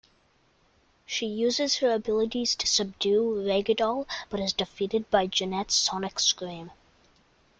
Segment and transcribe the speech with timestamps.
[1.05, 6.71] She uses her abilities to subdue Ragdoll, but is defeated by Jeannette's sonic scream.